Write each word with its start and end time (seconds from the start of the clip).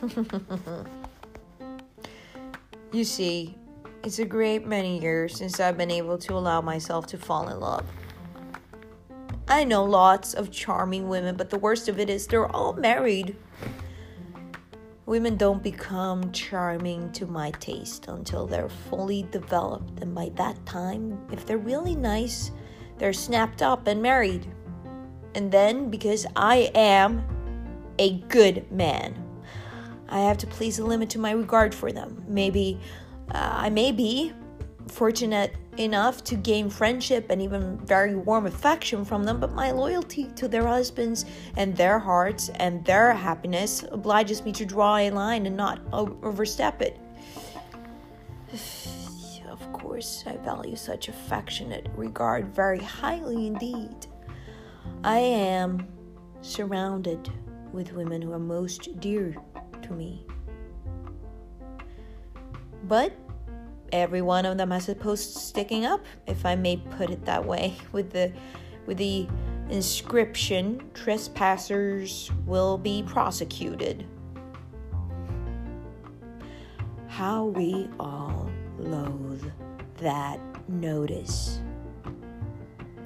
you 2.92 3.04
see, 3.04 3.56
it's 4.02 4.18
a 4.18 4.24
great 4.24 4.66
many 4.66 5.00
years 5.00 5.36
since 5.36 5.60
I've 5.60 5.76
been 5.76 5.90
able 5.90 6.16
to 6.18 6.34
allow 6.34 6.60
myself 6.60 7.06
to 7.08 7.18
fall 7.18 7.48
in 7.48 7.60
love. 7.60 7.84
I 9.48 9.64
know 9.64 9.84
lots 9.84 10.32
of 10.32 10.50
charming 10.50 11.08
women, 11.08 11.36
but 11.36 11.50
the 11.50 11.58
worst 11.58 11.88
of 11.88 11.98
it 11.98 12.08
is 12.08 12.26
they're 12.26 12.46
all 12.46 12.72
married. 12.72 13.36
Women 15.06 15.36
don't 15.36 15.62
become 15.62 16.30
charming 16.30 17.10
to 17.12 17.26
my 17.26 17.50
taste 17.52 18.06
until 18.08 18.46
they're 18.46 18.68
fully 18.68 19.26
developed, 19.32 20.00
and 20.00 20.14
by 20.14 20.30
that 20.36 20.64
time, 20.64 21.18
if 21.32 21.44
they're 21.44 21.58
really 21.58 21.96
nice, 21.96 22.52
they're 22.96 23.12
snapped 23.12 23.60
up 23.60 23.88
and 23.88 24.00
married. 24.00 24.46
And 25.34 25.50
then, 25.50 25.90
because 25.90 26.26
I 26.36 26.70
am 26.74 27.24
a 27.98 28.18
good 28.28 28.70
man, 28.70 29.29
I 30.10 30.20
have 30.20 30.38
to 30.38 30.46
place 30.46 30.78
a 30.78 30.84
limit 30.84 31.08
to 31.10 31.18
my 31.18 31.30
regard 31.30 31.74
for 31.74 31.92
them. 31.92 32.24
Maybe 32.28 32.78
uh, 33.32 33.50
I 33.52 33.70
may 33.70 33.92
be 33.92 34.32
fortunate 34.88 35.54
enough 35.76 36.24
to 36.24 36.34
gain 36.34 36.68
friendship 36.68 37.26
and 37.30 37.40
even 37.40 37.78
very 37.86 38.16
warm 38.16 38.46
affection 38.46 39.04
from 39.04 39.24
them, 39.24 39.38
but 39.40 39.52
my 39.52 39.70
loyalty 39.70 40.24
to 40.36 40.48
their 40.48 40.66
husbands 40.66 41.24
and 41.56 41.76
their 41.76 41.98
hearts 41.98 42.50
and 42.56 42.84
their 42.84 43.12
happiness 43.12 43.84
obliges 43.90 44.44
me 44.44 44.52
to 44.52 44.66
draw 44.66 44.96
a 44.96 45.10
line 45.10 45.46
and 45.46 45.56
not 45.56 45.80
overstep 45.92 46.82
it. 46.82 46.98
Of 49.50 49.72
course, 49.74 50.24
I 50.26 50.36
value 50.38 50.76
such 50.76 51.08
affectionate 51.08 51.88
regard 51.94 52.46
very 52.54 52.78
highly 52.78 53.48
indeed. 53.48 54.06
I 55.04 55.18
am 55.18 55.86
surrounded 56.40 57.30
with 57.72 57.92
women 57.92 58.22
who 58.22 58.32
are 58.32 58.38
most 58.38 58.98
dear 59.00 59.36
to 59.82 59.92
me. 59.92 60.24
But 62.84 63.12
every 63.92 64.22
one 64.22 64.46
of 64.46 64.56
them 64.56 64.70
has 64.70 64.88
a 64.88 64.94
post 64.94 65.34
sticking 65.36 65.84
up, 65.84 66.04
if 66.26 66.46
I 66.46 66.54
may 66.54 66.76
put 66.76 67.10
it 67.10 67.24
that 67.24 67.44
way, 67.44 67.76
with 67.92 68.10
the 68.10 68.32
with 68.86 68.98
the 68.98 69.28
inscription 69.68 70.90
trespassers 70.94 72.30
will 72.46 72.76
be 72.76 73.02
prosecuted. 73.04 74.06
How 77.06 77.44
we 77.44 77.88
all 78.00 78.50
loathe 78.78 79.44
that 79.98 80.40
notice. 80.68 81.60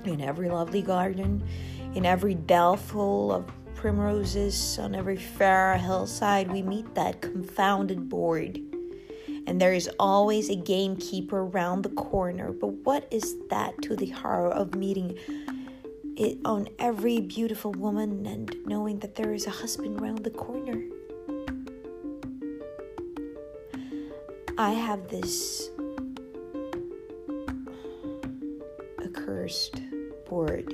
In 0.04 0.20
every 0.20 0.48
lovely 0.48 0.82
garden, 0.82 1.42
in 1.94 2.06
every 2.06 2.34
dell 2.34 2.76
full 2.76 3.32
of 3.32 3.50
primroses, 3.84 4.78
on 4.78 4.94
every 4.94 5.18
fair 5.18 5.76
hillside, 5.76 6.50
we 6.50 6.62
meet 6.62 6.94
that 6.94 7.20
confounded 7.20 8.08
board 8.08 8.58
and 9.46 9.60
there 9.60 9.74
is 9.74 9.90
always 9.98 10.48
a 10.48 10.56
gamekeeper 10.56 11.44
round 11.44 11.82
the 11.82 11.90
corner. 11.90 12.50
But 12.50 12.68
what 12.68 13.06
is 13.10 13.36
that 13.50 13.74
to 13.82 13.94
the 13.94 14.08
horror 14.08 14.50
of 14.50 14.74
meeting 14.74 15.18
it 16.16 16.38
on 16.46 16.66
every 16.78 17.20
beautiful 17.20 17.72
woman 17.72 18.24
and 18.24 18.56
knowing 18.64 19.00
that 19.00 19.16
there 19.16 19.34
is 19.34 19.46
a 19.46 19.50
husband 19.50 20.00
round 20.00 20.24
the 20.24 20.30
corner? 20.30 20.82
I 24.56 24.72
have 24.72 25.08
this 25.08 25.68
accursed 29.04 29.82
board 30.26 30.72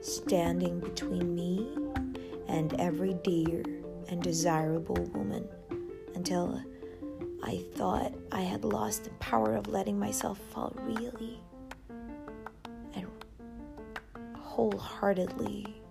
standing 0.00 0.80
between 0.80 1.34
me 1.34 1.81
and 2.52 2.78
every 2.78 3.14
dear 3.24 3.64
and 4.08 4.22
desirable 4.22 5.02
woman 5.14 5.48
until 6.14 6.62
I 7.42 7.64
thought 7.74 8.12
I 8.30 8.42
had 8.42 8.64
lost 8.64 9.04
the 9.04 9.10
power 9.12 9.56
of 9.56 9.68
letting 9.68 9.98
myself 9.98 10.38
fall 10.50 10.76
really 10.80 11.40
and 12.94 13.06
wholeheartedly 14.36 15.81